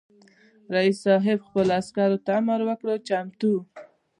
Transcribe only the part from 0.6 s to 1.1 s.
رئیس